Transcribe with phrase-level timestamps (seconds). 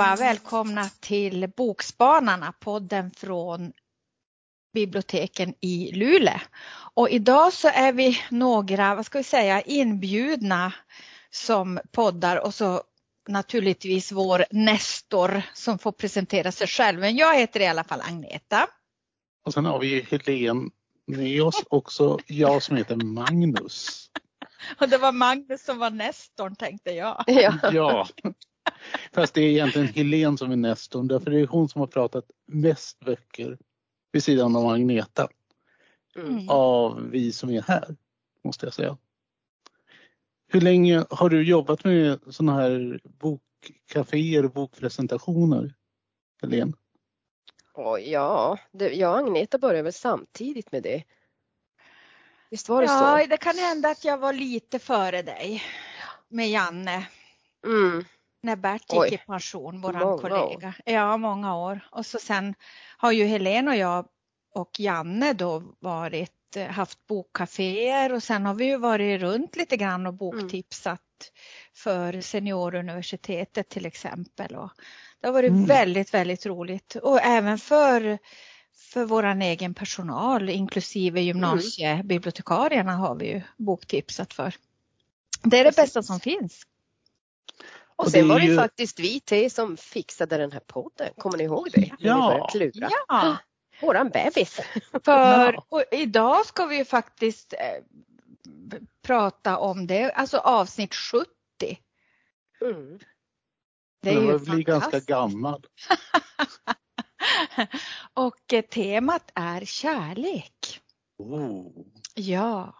[0.00, 0.24] allihopa!
[0.24, 3.72] Välkomna till Bokspanarna, podden från
[4.74, 6.40] biblioteken i Luleå.
[6.94, 10.72] Och idag så är vi några, vad ska vi säga, inbjudna
[11.30, 12.82] som poddar och så
[13.28, 17.00] naturligtvis vår Nestor som får presentera sig själv.
[17.00, 18.66] Men jag heter i alla fall Agneta.
[19.46, 20.70] Och sen har vi Helene
[21.06, 24.10] med oss också, jag som heter Magnus.
[24.80, 27.24] Och det var Magnus som var Nestorn tänkte jag.
[27.26, 27.54] Ja.
[27.72, 28.06] ja.
[29.12, 32.24] Fast det är egentligen Helene som är Nestorn därför det är hon som har pratat
[32.46, 33.58] mest böcker
[34.12, 35.28] vid sidan av Agneta.
[36.16, 36.48] Mm.
[36.48, 37.96] Av vi som är här,
[38.44, 38.96] måste jag säga.
[40.48, 45.74] Hur länge har du jobbat med sådana här bokkaféer och bokpresentationer,
[46.42, 46.72] Helene?
[47.74, 51.04] Oh, ja, det, jag och Agneta började väl samtidigt med det.
[52.50, 53.22] Visst var det ja, så?
[53.22, 55.62] Ja, det kan hända att jag var lite före dig
[56.28, 57.06] med Janne.
[57.66, 58.04] Mm.
[58.42, 59.14] När Bert gick Oj.
[59.14, 60.68] i pension, våran kollega.
[60.68, 60.74] År.
[60.84, 61.80] Ja, många år.
[61.90, 62.54] Och så sen
[62.96, 64.06] har ju Helene och jag
[64.54, 69.76] och Janne då varit, eh, haft bokkaféer och sen har vi ju varit runt lite
[69.76, 71.32] grann och boktipsat mm.
[71.74, 74.56] för Senioruniversitetet till exempel.
[74.56, 74.70] Och
[75.20, 75.64] det har varit mm.
[75.64, 78.18] väldigt, väldigt roligt och även för
[78.92, 84.54] för våran egen personal inklusive gymnasiebibliotekarierna har vi ju boktipsat för.
[85.42, 85.84] Det är det Precis.
[85.94, 86.66] bästa som finns.
[88.00, 91.12] Och sen var det ju faktiskt vi tre som fixade den här podden.
[91.16, 91.90] Kommer ni ihåg det?
[91.98, 92.48] Ja.
[92.52, 92.90] Klura.
[93.08, 93.36] ja.
[93.80, 94.60] Våran bebis.
[95.04, 97.84] För och idag ska vi faktiskt eh,
[99.02, 101.28] prata om det, alltså avsnitt 70.
[102.60, 102.98] Mm.
[104.02, 105.66] Det är ju blir ganska gammal.
[108.14, 110.80] och eh, temat är kärlek.
[111.18, 111.66] Oh.
[112.14, 112.74] Ja,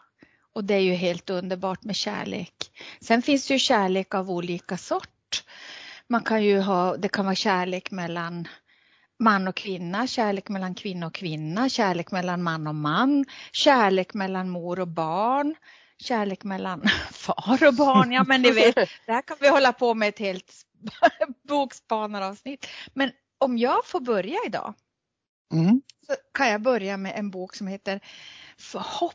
[0.52, 2.59] och det är ju helt underbart med kärlek.
[3.00, 5.44] Sen finns det ju kärlek av olika sort.
[6.06, 8.48] Man kan ju ha, det kan vara kärlek mellan
[9.18, 14.50] man och kvinna, kärlek mellan kvinna och kvinna, kärlek mellan man och man, kärlek mellan
[14.50, 15.54] mor och barn,
[15.98, 18.12] kärlek mellan far och barn.
[18.12, 20.52] Ja men ni vet, det här kan vi hålla på med ett helt
[21.48, 22.66] bokspanaravsnitt.
[22.94, 24.74] Men om jag får börja idag
[25.52, 25.82] mm.
[26.06, 28.00] så kan jag börja med en bok som heter
[28.74, 29.14] Hopp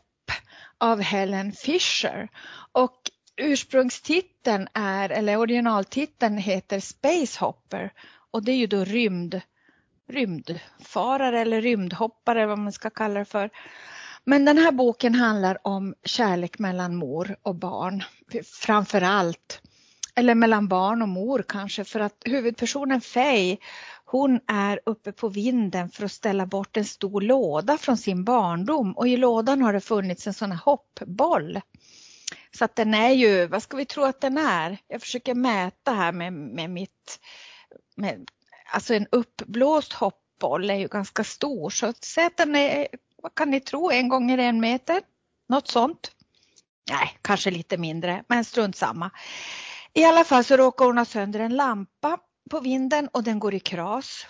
[0.78, 2.28] av Helen Fisher.
[2.72, 3.00] Och
[3.36, 7.92] ursprungstiteln är, eller originaltiteln heter Space Hopper
[8.30, 9.40] och det är ju då rymd,
[10.08, 13.50] rymdfarare eller rymdhoppare vad man ska kalla det för.
[14.24, 18.02] Men den här boken handlar om kärlek mellan mor och barn
[18.44, 19.60] framför allt.
[20.14, 23.58] Eller mellan barn och mor kanske för att huvudpersonen Faye
[24.04, 28.92] hon är uppe på vinden för att ställa bort en stor låda från sin barndom
[28.96, 31.60] och i lådan har det funnits en sån här hoppboll.
[32.58, 34.78] Så att den är ju, vad ska vi tro att den är?
[34.88, 37.20] Jag försöker mäta här med, med mitt,
[37.96, 38.30] med,
[38.72, 42.88] alltså en uppblåst hoppboll är ju ganska stor så säg att den är,
[43.22, 45.02] vad kan ni tro, en gånger en meter?
[45.48, 46.10] Något sånt.
[46.90, 49.10] Nej, kanske lite mindre, men strunt samma.
[49.92, 52.18] I alla fall så råkar hon ha sönder en lampa
[52.50, 54.26] på vinden och den går i kras.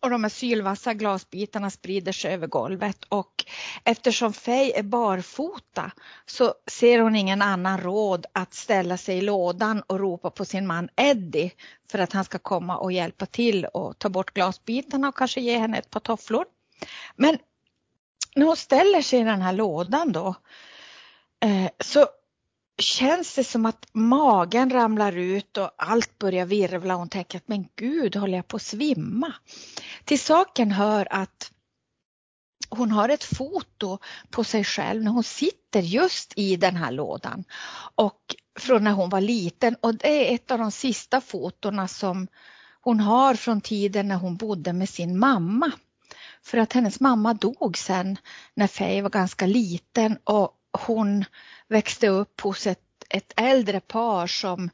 [0.00, 3.44] Och de här sylvassa glasbitarna sprider sig över golvet och
[3.84, 5.90] eftersom Faye är barfota
[6.26, 10.66] så ser hon ingen annan råd att ställa sig i lådan och ropa på sin
[10.66, 11.52] man Eddie
[11.90, 15.58] för att han ska komma och hjälpa till och ta bort glasbitarna och kanske ge
[15.58, 16.44] henne ett par tofflor.
[17.16, 17.38] Men
[18.34, 20.34] när hon ställer sig i den här lådan då
[21.40, 22.06] eh, så
[22.78, 27.68] känns det som att magen ramlar ut och allt börjar virvla hon tänker att men
[27.76, 29.32] gud håller jag på att svimma.
[30.04, 31.52] Till saken hör att
[32.70, 33.98] hon har ett foto
[34.30, 37.44] på sig själv när hon sitter just i den här lådan
[37.94, 42.28] och från när hon var liten och det är ett av de sista fotona som
[42.80, 45.72] hon har från tiden när hon bodde med sin mamma.
[46.42, 48.16] För att hennes mamma dog sen
[48.54, 50.54] när Faye var ganska liten och
[50.86, 51.24] hon
[51.68, 52.80] växte upp hos ett,
[53.10, 54.70] ett äldre par som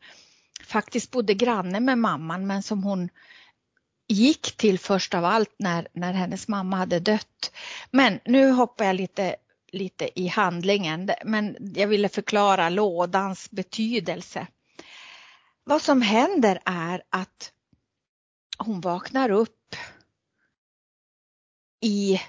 [0.64, 3.08] faktiskt bodde granne med mamman men som hon
[4.08, 7.52] gick till först av allt när, när hennes mamma hade dött.
[7.91, 9.37] Men nu hoppar jag lite,
[9.73, 14.46] lite i handlingen men jag ville förklara lådans betydelse.
[15.64, 17.52] Vad som händer är att
[18.58, 19.76] hon vaknar upp
[21.81, 22.20] i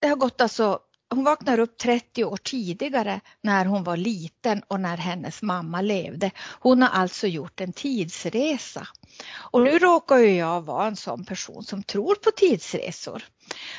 [0.00, 0.80] det har gått alltså
[1.14, 6.30] hon vaknar upp 30 år tidigare när hon var liten och när hennes mamma levde.
[6.60, 8.88] Hon har alltså gjort en tidsresa.
[9.34, 13.24] Och nu råkar ju jag vara en sån person som tror på tidsresor.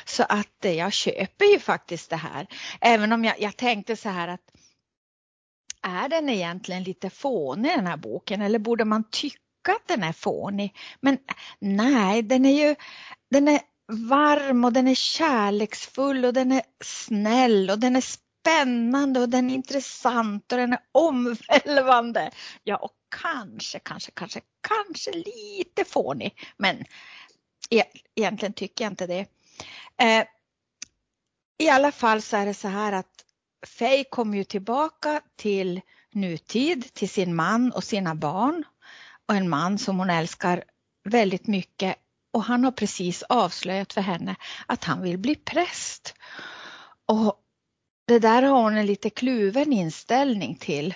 [0.04, 2.46] Så att eh, jag köper ju faktiskt det här.
[2.80, 4.40] Även om jag, jag tänkte så här att
[5.82, 10.02] är den egentligen lite fånig den här boken eller borde man tycka tycka att den
[10.02, 10.76] är fånig.
[11.00, 11.18] Men
[11.58, 12.74] nej, den är ju
[13.30, 19.20] den är varm och den är kärleksfull och den är snäll och den är spännande
[19.20, 22.30] och den är intressant och den är omvälvande.
[22.64, 26.38] Ja, och kanske, kanske, kanske, kanske lite fånig.
[26.56, 26.84] Men
[27.70, 27.82] e
[28.14, 29.26] egentligen tycker jag inte det.
[30.02, 30.26] Eh,
[31.58, 33.24] I alla fall så är det så här att
[33.66, 35.80] Faye kommer ju tillbaka till
[36.12, 38.64] nutid, till sin man och sina barn.
[39.28, 40.64] Och en man som hon älskar
[41.04, 41.96] väldigt mycket
[42.36, 44.36] och han har precis avslöjat för henne
[44.66, 46.14] att han vill bli präst.
[47.06, 47.40] Och
[48.06, 50.94] det där har hon en lite kluven inställning till.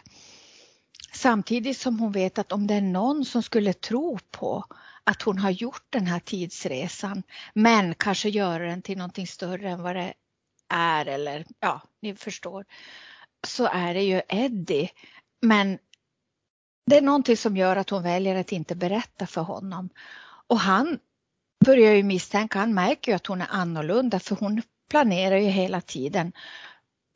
[1.12, 4.64] Samtidigt som hon vet att om det är någon som skulle tro på
[5.04, 7.22] att hon har gjort den här tidsresan
[7.54, 10.14] men kanske göra den till någonting större än vad det
[10.68, 12.64] är eller ja, ni förstår.
[13.46, 14.90] Så är det ju Eddie.
[15.42, 15.78] Men
[16.86, 19.90] det är någonting som gör att hon väljer att inte berätta för honom.
[20.46, 20.98] Och han
[21.64, 25.80] börjar ju misstänka, han märker ju att hon är annorlunda för hon planerar ju hela
[25.80, 26.32] tiden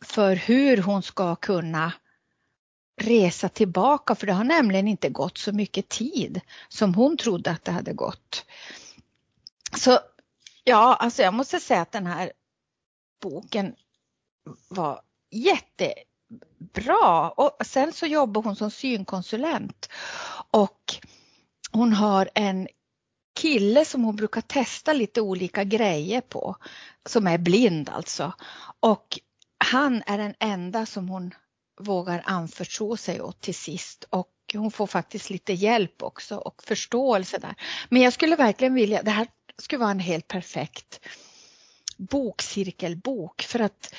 [0.05, 1.93] för hur hon ska kunna
[3.02, 7.64] resa tillbaka för det har nämligen inte gått så mycket tid som hon trodde att
[7.64, 8.44] det hade gått.
[9.76, 9.99] Så
[10.64, 12.32] ja, alltså jag måste säga att den här
[13.23, 13.75] boken
[14.69, 15.00] var
[15.31, 19.88] jättebra och sen så jobbar hon som synkonsulent
[20.50, 20.94] och
[21.73, 22.69] hon har en
[23.34, 26.56] kille som hon brukar testa lite olika grejer på,
[27.06, 28.32] som är blind alltså.
[28.81, 29.19] Och
[29.58, 31.34] han är den enda som hon
[31.81, 37.38] vågar anförtro sig åt till sist och hon får faktiskt lite hjälp också och förståelse
[37.38, 37.54] där.
[37.88, 39.26] Men jag skulle verkligen vilja, det här
[39.58, 41.00] skulle vara en helt perfekt
[41.96, 43.94] bokcirkelbok för att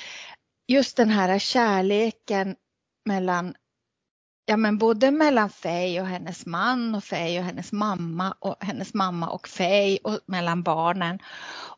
[0.68, 2.56] just den här kärleken
[3.04, 3.54] mellan
[4.46, 8.94] ja men både mellan Faye och hennes man och Faye och hennes mamma och hennes
[8.94, 11.18] mamma och Faye och mellan barnen.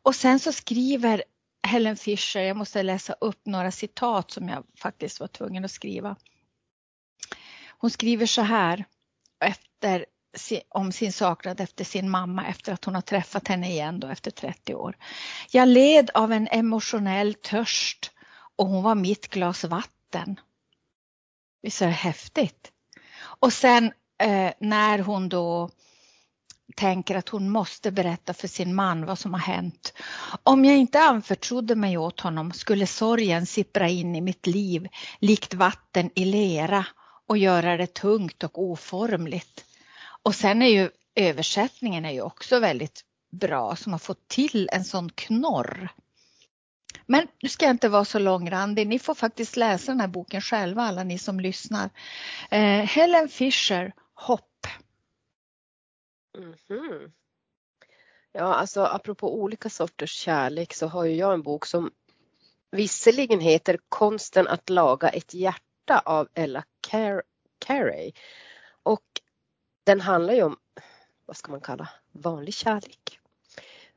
[0.03, 1.25] Och sen så skriver
[1.67, 2.41] Helen Fischer.
[2.41, 6.17] jag måste läsa upp några citat som jag faktiskt var tvungen att skriva.
[7.79, 8.85] Hon skriver så här
[9.45, 10.07] efter,
[10.69, 14.31] om sin saknad efter sin mamma efter att hon har träffat henne igen då efter
[14.31, 14.97] 30 år.
[15.51, 18.11] Jag led av en emotionell törst
[18.57, 20.41] och hon var mitt glas vatten.
[21.63, 22.73] Visst är det häftigt?
[23.19, 25.71] Och sen eh, när hon då
[26.77, 29.93] tänker att hon måste berätta för sin man vad som har hänt.
[30.43, 34.89] Om jag inte anförtrodde mig åt honom skulle sorgen sippra in i mitt liv
[35.19, 36.87] likt vatten i lera
[37.27, 39.65] och göra det tungt och oformligt.
[40.23, 44.85] Och sen är ju översättningen är ju också väldigt bra som har fått till en
[44.85, 45.89] sån knorr.
[47.07, 48.87] Men nu ska jag inte vara så långrandig.
[48.87, 51.91] Ni får faktiskt läsa den här boken själva, alla ni som lyssnar.
[52.51, 54.67] Eh, Helen Fischer, Hopp.
[56.39, 57.13] Mm -hmm.
[58.33, 61.91] Ja, alltså apropå olika sorters kärlek så har ju jag en bok som
[62.71, 67.23] visserligen heter Konsten att laga ett hjärta av Ella Car
[67.59, 68.13] Carey.
[68.83, 69.05] Och
[69.85, 70.57] den handlar ju om,
[71.27, 73.21] vad ska man kalla, vanlig kärlek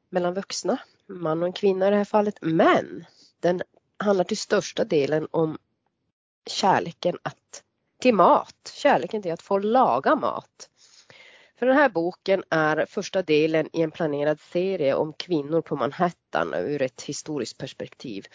[0.10, 0.77] mellan vuxna
[1.20, 2.38] man och en kvinna i det här fallet.
[2.41, 3.06] Men
[3.39, 3.62] den
[3.98, 5.58] handlar till största delen om
[6.46, 7.63] kärleken att,
[8.00, 10.70] till mat, kärleken till att få laga mat.
[11.60, 16.53] För den här boken är första delen i en planerad serie om kvinnor på Manhattan
[16.53, 18.25] ur ett historiskt perspektiv.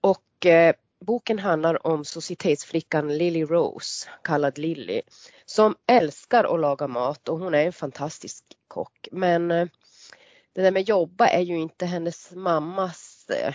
[0.00, 5.02] Och eh, boken handlar om societetsflickan Lily Rose, kallad Lily,
[5.46, 9.08] som älskar att laga mat och hon är en fantastisk kock.
[9.12, 9.68] Men eh,
[10.52, 13.54] det där med jobba är ju inte hennes mammas, eh,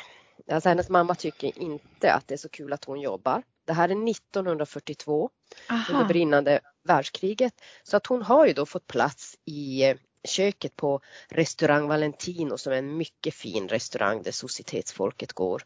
[0.52, 3.44] alltså hennes mamma tycker inte att det är så kul att hon jobbar.
[3.66, 5.30] Det här är 1942
[5.70, 5.94] Aha.
[5.94, 7.54] under brinnande världskriget.
[7.84, 12.74] Så att hon har ju då fått plats i eh, köket på restaurang Valentino som
[12.74, 15.64] är en mycket fin restaurang där societetsfolket går.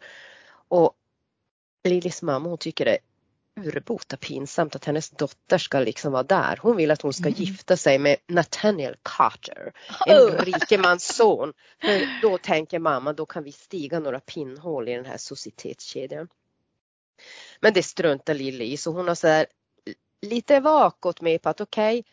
[0.67, 0.93] Och
[1.83, 2.97] Lillys mamma hon tycker det
[3.57, 6.59] urbota pinsamt att hennes dotter ska liksom vara där.
[6.61, 7.39] Hon vill att hon ska mm.
[7.39, 9.73] gifta sig med Nathaniel Carter,
[10.05, 10.45] en oh.
[10.45, 11.53] rikemans son.
[11.81, 16.27] För då tänker mamma, då kan vi stiga några pinnhål i den här societetskedjan.
[17.59, 19.45] Men det struntar Lilly i så hon har så här,
[20.21, 22.11] lite vagt gått med på att okej, okay,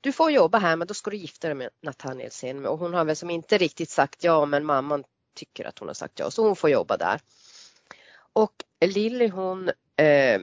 [0.00, 2.66] du får jobba här men då ska du gifta dig med Nathaniel sen.
[2.66, 5.04] Och hon har väl som inte riktigt sagt ja men mamman
[5.34, 7.20] tycker att hon har sagt ja så hon får jobba där.
[8.32, 10.40] Och Lilly hon eh,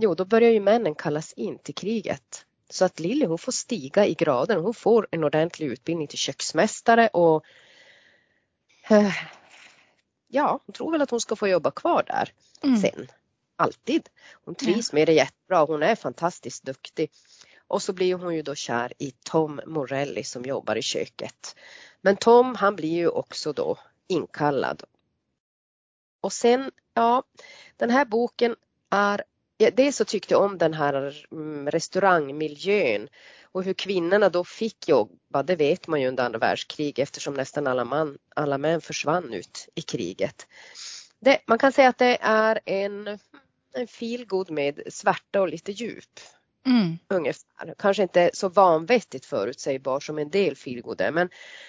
[0.00, 2.46] Jo, då börjar ju männen kallas in till kriget.
[2.70, 4.60] Så att Lilly hon får stiga i graden.
[4.60, 7.44] Hon får en ordentlig utbildning till köksmästare och
[8.90, 9.12] eh,
[10.28, 12.80] ja, hon tror väl att hon ska få jobba kvar där mm.
[12.80, 13.08] sen.
[13.56, 14.08] Alltid.
[14.44, 14.96] Hon trivs ja.
[14.96, 15.64] med det jättebra.
[15.64, 17.10] Hon är fantastiskt duktig.
[17.68, 21.56] Och så blir hon ju då kär i Tom Morelli som jobbar i köket.
[22.00, 24.82] Men Tom han blir ju också då inkallad.
[26.20, 27.22] Och sen, ja,
[27.76, 28.56] den här boken
[28.90, 29.24] är
[29.58, 33.08] Dels så tyckte jag om den här mm, restaurangmiljön
[33.42, 37.66] och hur kvinnorna då fick jobba, det vet man ju under andra världskriget eftersom nästan
[37.66, 40.46] alla, man, alla män försvann ut i kriget.
[41.20, 43.18] Det, man kan säga att det är en,
[43.74, 46.20] en feelgood med svärta och lite djup.
[46.66, 46.98] Mm.
[47.08, 47.74] Ungefär.
[47.78, 51.28] Kanske inte så vanvettigt förutsägbar som en del feelgood är men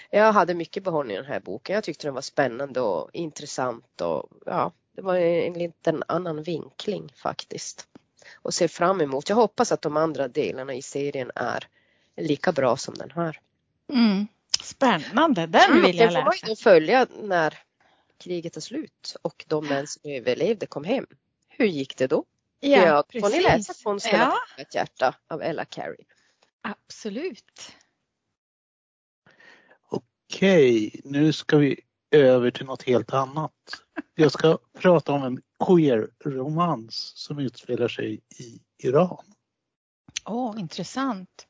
[0.09, 1.73] jag hade mycket behållning i den här boken.
[1.75, 7.13] Jag tyckte den var spännande och intressant och ja, det var en liten annan vinkling
[7.15, 7.87] faktiskt.
[8.35, 9.29] Och ser fram emot.
[9.29, 11.67] Jag hoppas att de andra delarna i serien är
[12.15, 13.39] lika bra som den här.
[13.93, 14.27] Mm.
[14.63, 16.25] Spännande, den mm, vill jag läsa.
[16.25, 17.57] Den får man ju följa när
[18.17, 21.05] kriget är slut och de män som överlevde kom hem.
[21.47, 22.25] Hur gick det då?
[22.59, 23.21] Ja, ja precis.
[23.21, 24.37] får ni läsa Konsten ja.
[24.57, 26.05] ett hjärta av Ella Carey.
[26.61, 27.71] Absolut.
[29.89, 31.79] Okej, nu ska vi
[32.11, 33.83] över till något helt annat.
[34.15, 39.25] Jag ska prata om en queer-romans som utspelar sig i Iran.
[40.25, 41.47] Åh, oh, intressant.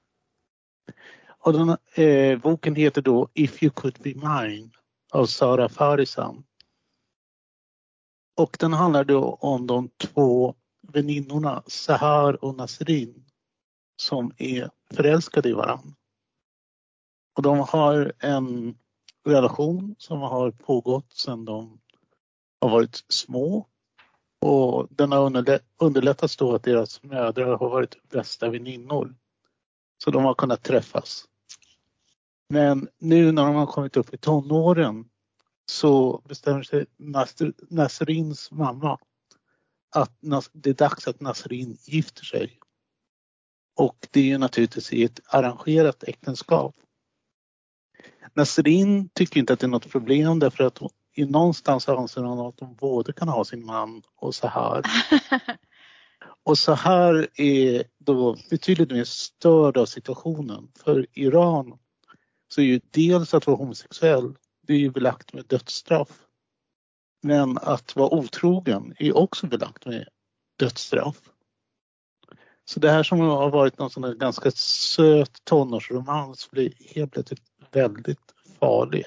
[1.27, 4.71] Och den, eh, boken heter då If you could be mine
[5.11, 6.43] av Sara Farisan.
[8.35, 13.25] Och den handlar då om de två väninnorna Sahar och Nasrin
[13.95, 15.95] som är förälskade i varandra.
[17.35, 18.77] Och de har en
[19.25, 21.79] relation som har pågått sedan de
[22.61, 23.67] har varit små.
[24.41, 29.15] Och den har underlättats då att deras mödrar har varit bästa väninnor.
[30.03, 31.25] Så de har kunnat träffas.
[32.49, 35.09] Men nu när de har kommit upp i tonåren
[35.65, 36.85] så bestämmer sig
[37.69, 38.99] Nasrins mamma
[39.95, 40.11] att
[40.51, 42.59] det är dags att Nasrin gifter sig.
[43.75, 46.75] Och det är ju naturligtvis i ett arrangerat äktenskap.
[48.33, 50.81] Nasrin tycker inte att det är något problem därför att
[51.17, 54.81] i någonstans anser hon att hon både kan ha sin man och så här.
[56.43, 60.71] och så här är då betydligt mer störd av situationen.
[60.75, 61.79] För Iran
[62.47, 64.35] så är ju dels att vara homosexuell,
[64.67, 66.25] det är ju belagt med dödsstraff.
[67.23, 70.07] Men att vara otrogen är också belagt med
[70.59, 71.17] dödsstraff.
[72.65, 77.43] Så det här som har varit någon sån här ganska söt tonårsromans blir helt plötsligt
[77.71, 79.05] väldigt farlig.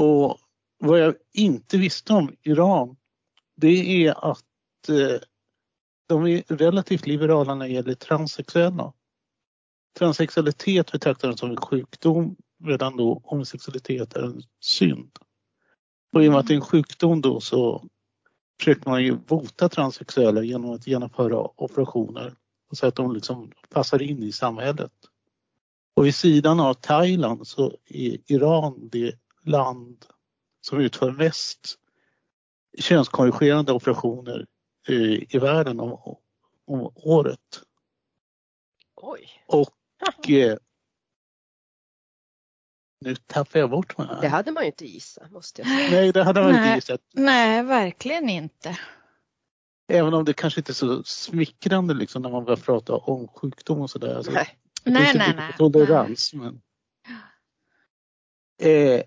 [0.00, 0.38] Och
[0.78, 2.96] vad jag inte visste om Iran,
[3.56, 5.20] det är att eh,
[6.06, 8.92] de är relativt liberala när det gäller transsexuella.
[9.98, 15.10] Transsexualitet betraktar de som en sjukdom medan då homosexualitet är en synd.
[16.12, 17.88] Och i och med att det är en sjukdom då så
[18.58, 22.34] försöker man ju bota transsexuella genom att genomföra operationer
[22.72, 24.92] så att de liksom passar in i samhället.
[25.94, 29.14] Och vid sidan av Thailand så är Iran det
[29.50, 30.06] land
[30.60, 31.78] som utför mest
[32.78, 34.46] könskorrigerande operationer
[35.28, 36.18] i världen om,
[36.66, 37.62] om året.
[38.96, 39.44] Oj.
[39.46, 39.70] Och
[40.30, 40.56] eh,
[43.00, 44.08] nu tappar jag bort mig.
[44.20, 45.90] Det hade man ju inte gissat måste jag säga.
[45.90, 46.66] Nej, det hade man Nej.
[46.66, 47.00] inte gissat.
[47.12, 48.78] Nej, verkligen inte.
[49.88, 53.80] Även om det kanske inte är så smickrande liksom när man börjar prata om sjukdom
[53.80, 54.14] och sådär.
[54.14, 55.54] Alltså, nej, nej, nej, nej.
[55.58, 56.60] Tolerans, men...
[58.62, 59.02] Eh,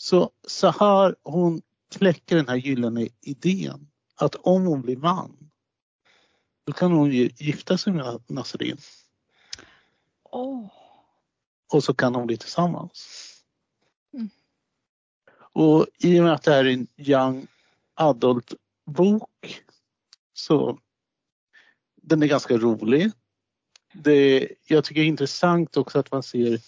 [0.00, 5.50] så, så här hon kläcker den här gyllene idén att om hon blir man
[6.64, 8.76] då kan hon ju gifta sig med Nasrin.
[10.22, 10.66] Oh.
[11.72, 13.26] Och så kan de bli tillsammans.
[14.12, 14.30] Mm.
[15.32, 17.46] Och i och med att det här är en young
[17.94, 18.54] adult
[18.86, 19.62] bok
[20.32, 20.78] så
[21.94, 23.10] den är ganska rolig.
[23.92, 26.60] Det, jag tycker det är intressant också att man ser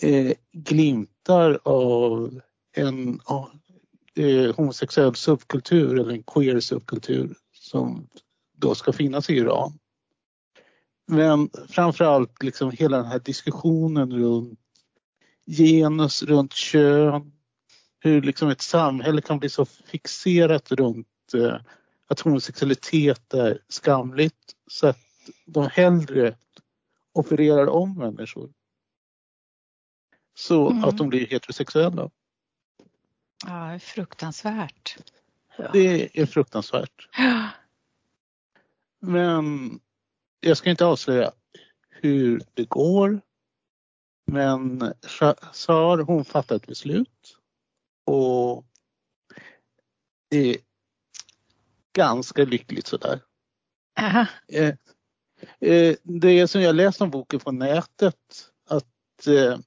[0.00, 2.40] eh, glimtar av
[2.74, 3.20] en
[4.14, 8.08] eh, homosexuell subkultur eller en queer subkultur som
[8.56, 9.78] då ska finnas i Iran.
[11.06, 14.60] Men framförallt liksom hela den här diskussionen runt
[15.46, 17.32] genus, runt kön.
[18.00, 21.56] Hur liksom ett samhälle kan bli så fixerat runt eh,
[22.06, 24.98] att homosexualitet är skamligt så att
[25.46, 26.36] de hellre
[27.12, 28.52] opererar om människor.
[30.34, 30.84] Så mm.
[30.84, 32.10] att de blir heterosexuella.
[33.46, 34.96] Ja, fruktansvärt.
[35.72, 37.08] Det är fruktansvärt.
[39.00, 39.80] Men
[40.40, 41.32] jag ska inte avslöja
[41.90, 43.20] hur det går.
[44.26, 44.92] Men
[45.52, 47.38] Sar hon fattar ett beslut
[48.04, 48.66] och
[50.30, 50.56] det är
[51.92, 53.20] ganska lyckligt sådär.
[54.00, 54.26] Aha.
[54.48, 54.74] Eh,
[55.60, 59.58] Eh, det som jag läst om boken på nätet att eh,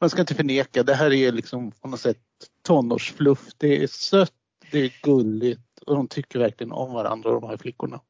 [0.00, 2.18] man ska inte förneka, det här är liksom på något sätt
[2.62, 3.48] tonårsfluff.
[3.56, 4.32] Det är sött,
[4.70, 8.00] det är gulligt och de tycker verkligen om varandra de här flickorna.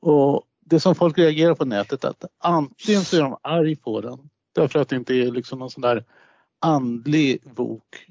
[0.00, 4.00] Och det som folk reagerar på nätet är att antingen så är de arg på
[4.00, 6.04] den därför att det inte är liksom någon sån där
[6.58, 8.06] andlig bok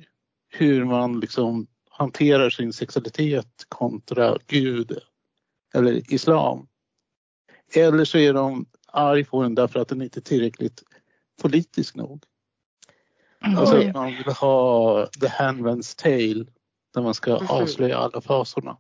[0.49, 4.97] hur man liksom hanterar sin sexualitet kontra Gud
[5.73, 6.67] eller islam.
[7.75, 10.83] Eller så är de arg på den därför att den inte är tillräckligt
[11.41, 12.23] politisk nog.
[13.41, 16.45] Alltså man vill ha the handman's tale
[16.93, 17.49] där man ska mm.
[17.49, 18.77] avslöja alla fasorna.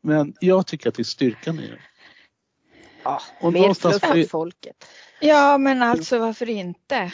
[0.00, 1.80] Men jag tycker att det är styrkan i det.
[3.04, 4.84] Ja, och mer fluff för folket.
[5.20, 7.12] Ja, men alltså varför inte?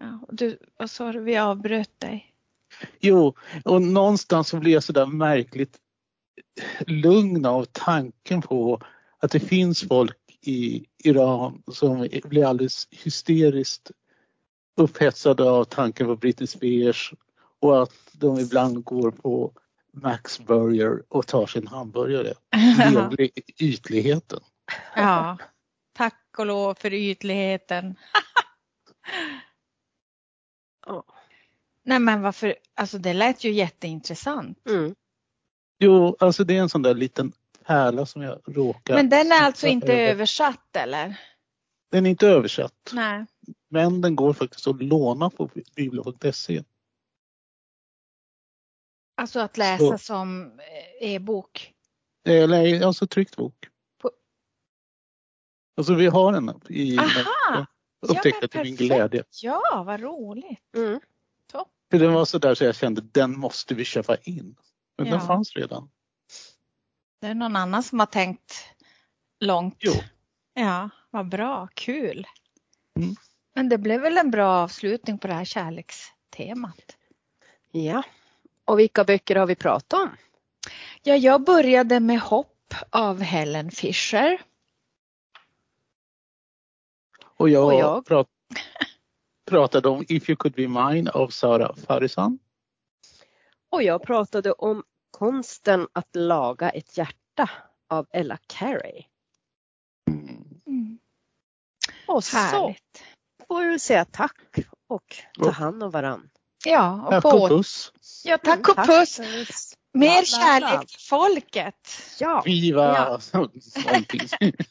[0.00, 2.32] Ja, du, vad sa du, vi avbröt dig.
[3.00, 5.78] Jo, och någonstans så blir jag sådär märkligt
[6.86, 8.80] lugn av tanken på
[9.18, 13.90] att det finns folk i Iran som blir alldeles hysteriskt
[14.76, 17.14] upphetsade av tanken på Britney Spears
[17.60, 19.52] och att de ibland går på
[19.92, 22.34] Max Burger och tar sin hamburgare.
[23.60, 24.40] Ytligheten.
[24.96, 25.38] Ja,
[25.92, 27.96] tack och lov för ytligheten.
[30.86, 31.02] oh.
[31.82, 34.58] Nej men varför, alltså det lät ju jätteintressant.
[34.68, 34.94] Mm.
[35.78, 37.32] Jo, alltså det är en sån där liten
[37.64, 38.94] pärla som jag råkar...
[38.94, 40.10] Men den är alltså inte över.
[40.10, 41.20] översatt eller?
[41.90, 42.90] Den är inte översatt.
[42.92, 43.26] Nej.
[43.68, 46.62] Men den går faktiskt att låna på biblia.se.
[49.16, 49.98] Alltså att läsa Så.
[49.98, 50.58] som
[51.00, 51.72] eh, e-bok?
[52.24, 53.68] Nej, alltså tryckt bok.
[53.98, 54.10] På...
[55.76, 57.66] Alltså vi har den i Aha!
[58.00, 59.24] Upptäckte ja, till min glädje.
[59.42, 60.74] Ja, vad roligt.
[60.76, 61.00] Mm.
[61.52, 61.68] Topp.
[61.90, 64.56] För den var så där så jag kände den måste vi köpa in.
[64.98, 65.12] Men ja.
[65.12, 65.90] den fanns redan.
[67.20, 68.54] Det är någon annan som har tänkt
[69.40, 69.76] långt.
[69.78, 69.92] Jo.
[70.54, 72.26] Ja, vad bra, kul.
[72.98, 73.16] Mm.
[73.56, 76.96] Men det blev väl en bra avslutning på det här kärlekstemat.
[77.70, 78.02] Ja,
[78.64, 80.16] och vilka böcker har vi pratat om?
[81.02, 84.42] Ja, jag började med Hopp av Helen Fischer.
[87.24, 88.06] Och jag, och jag...
[88.06, 88.28] Prat,
[89.44, 92.38] pratade om If you could be mine av Sara Farisan.
[93.70, 97.50] Och jag pratade om Konsten att laga ett hjärta
[97.88, 99.04] av Ella Carey.
[100.66, 100.98] Mm.
[102.06, 103.02] Och så Härligt.
[103.56, 104.36] Får vi säga tack
[104.88, 106.28] och ta hand om varann.
[106.64, 107.92] Ja, och tack och puss.
[108.24, 109.20] Ja, tack och puss.
[109.94, 111.74] Mer kärlek till folket.
[112.20, 112.42] Ja.
[112.44, 113.20] Viva ja.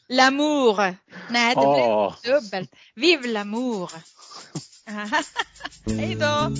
[0.08, 0.96] L'amour.
[1.30, 2.14] Nej, det oh.
[2.22, 2.70] blev dubbelt.
[2.94, 3.90] Vive l'amour.
[5.86, 6.54] Hej då.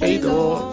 [0.00, 0.72] Hej då.